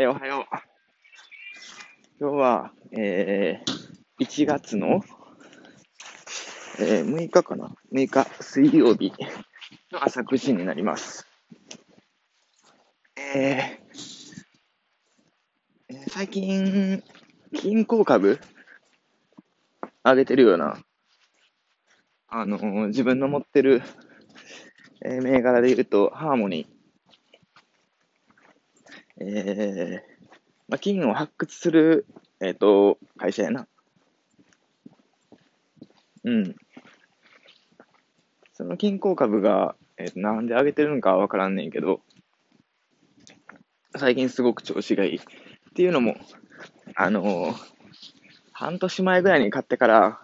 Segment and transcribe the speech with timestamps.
[0.00, 0.56] えーおはよう。
[2.18, 5.02] 今日は、えー、1月の、
[6.78, 9.12] えー、6日かな ?6 日水曜日
[9.92, 11.26] の朝9時になります。
[13.18, 17.02] えーえー最近、
[17.52, 18.40] 銀行株
[20.02, 20.78] 上げてるような、
[22.26, 23.82] あのー自分の持ってる、
[25.04, 26.79] えー銘柄で言うと、ハーモニー。
[29.20, 30.00] えー、
[30.68, 32.06] まあ、金を発掘する、
[32.40, 33.68] えっ、と、会社やな。
[36.24, 36.56] うん。
[38.54, 42.00] その銀行株が、えーなんで上げてるのかわからんねんけど、
[43.96, 45.16] 最近すごく調子がいい。
[45.16, 45.20] っ
[45.74, 46.16] ていうのも、
[46.94, 47.70] あのー
[48.60, 50.20] 半年前ぐらいに買ってから、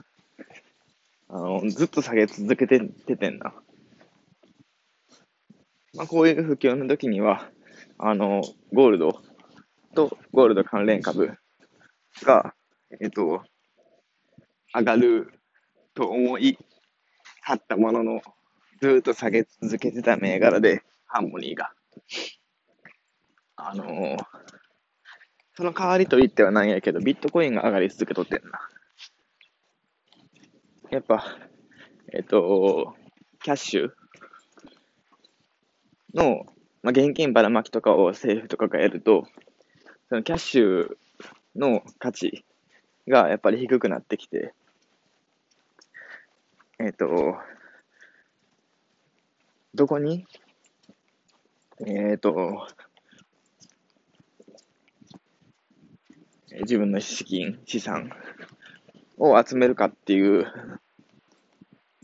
[1.30, 3.54] あのずっと下げ続けてててんな。
[5.94, 7.48] まあ、こういう不況の時には、
[7.98, 8.42] あの、
[8.72, 9.22] ゴールド
[9.94, 11.36] とゴールド関連株
[12.22, 12.54] が、
[13.00, 13.42] えっと、
[14.74, 15.32] 上がる
[15.94, 16.58] と思い、
[17.42, 18.20] 買ったものの、
[18.80, 21.72] ずっと下げ続けてた銘柄で、ハーモニーが。
[23.56, 24.16] あのー
[25.58, 28.60] その代わりと言ってはなんやけど、ビットコインが上がり続けとってんな。
[30.90, 31.24] やっぱ、
[32.12, 32.94] えっと、
[33.42, 33.90] キャッシュ
[36.12, 36.44] の、
[36.86, 39.26] まあ、現金ばらまきとかを政府とかがやると、
[40.08, 40.96] そのキャッシュ
[41.56, 42.44] の価値
[43.08, 44.54] がやっぱり低くなってきて、
[46.78, 47.38] えっ、と、
[49.74, 50.28] どこに、
[51.84, 52.68] えっ、と、
[56.60, 58.12] 自分の資金、資産
[59.18, 60.46] を集めるかっていう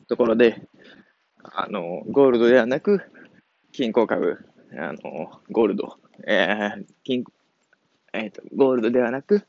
[0.08, 0.60] ところで、
[1.44, 3.00] あの、ゴールドではなく、
[3.70, 4.44] 金鉱株、
[4.78, 7.24] あの、ゴールド、えー、金、
[8.12, 9.42] えっ、と、ゴールドではなく、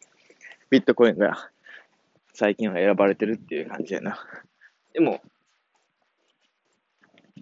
[0.69, 1.49] ビットコインが
[2.33, 4.19] 最近は選ばれてるっていう感じやな。
[4.93, 5.21] でも、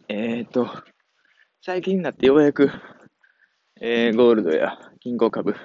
[0.08, 0.68] えっ、と、
[1.62, 2.70] 最近になってようやく、
[3.80, 5.56] えー、ゴールドや金鉱株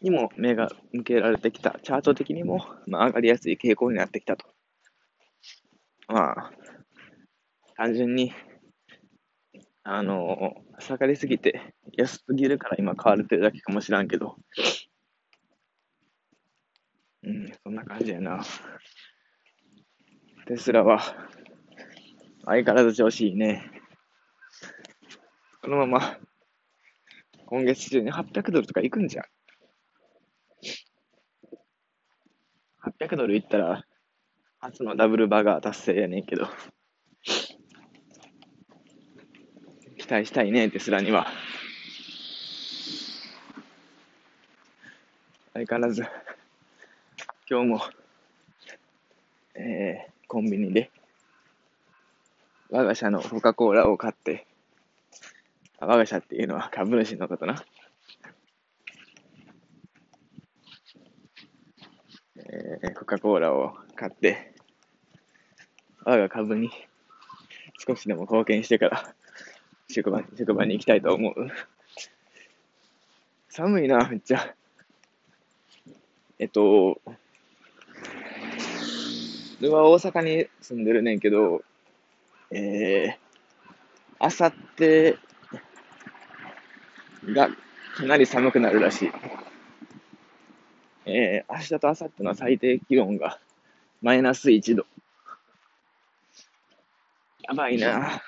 [0.00, 1.78] にも目が向けられてきた。
[1.82, 4.46] チャート的にも、まあ、上がりやすい傾向になってきたと。
[6.08, 6.52] まあ、
[7.76, 8.32] 単純に、
[9.86, 14.36] あの下がりすぎて安すぎるから今買われてるだけかもしらんけど、
[17.22, 18.42] うん、そんな感じやな。
[20.46, 21.00] テスラは、
[22.44, 23.70] 相変わらず調子いいね。
[25.62, 26.18] このまま、
[27.46, 29.24] 今月中に800ドルとか行くんじゃん。
[33.00, 33.84] 800ドルいったら、
[34.58, 36.46] 初のダブルバーガー達成やねんけど、
[40.04, 41.26] 期待したいね、テスラには。
[45.54, 46.02] 相変わらず、
[47.48, 47.80] 今日も、
[49.54, 50.90] えー、コンビニで、
[52.68, 54.46] 我が社のコカ・コーラを買って、
[55.80, 57.64] 我が社っていうのは株主のことな。
[62.36, 64.52] えーコカ・コーラを買って、
[66.04, 66.68] 我が株に
[67.88, 69.14] 少しでも貢献してから、
[69.88, 71.34] 職場職場に行きたいと思う。
[73.48, 74.54] 寒いな、めっちゃ。
[76.38, 77.00] えっと、
[79.60, 81.62] 俺は大阪に住んでるねんけど、
[82.50, 83.16] えー、
[84.18, 85.18] あさって
[87.32, 87.48] が
[87.96, 89.12] かなり寒くなるらしい。
[91.06, 93.38] えー、明日と明後日の最低気温が
[94.02, 94.86] マイナス1度。
[97.42, 98.22] やばいな。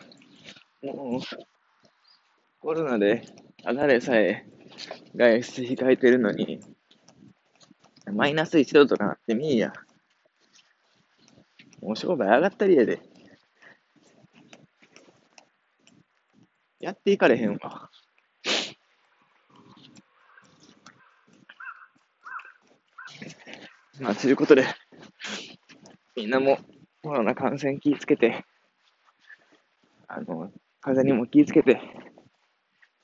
[0.86, 1.20] もう、
[2.60, 3.22] コロナで、
[3.62, 4.46] ただでさえ
[5.14, 6.60] 外出控えてるのに、
[8.12, 9.72] マイナス1度とかなってみいや。
[11.82, 13.00] もう商売上がったりやで。
[16.78, 17.90] やっていかれへんわ。
[23.98, 24.66] まあ、ということで、
[26.14, 26.58] みんなも
[27.02, 28.44] コロナ感染気をつけて、
[30.06, 30.52] あの、
[30.86, 31.80] 風邪にも気をつけて、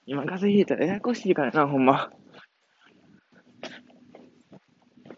[0.07, 2.13] 今風邪ひいたらややこしいからな、ほんま。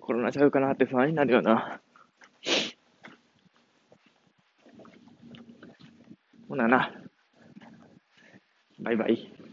[0.01, 1.83] コロナちゃうかなって不安になるよな。
[6.49, 6.91] ほなな。
[8.79, 9.44] バイバイ。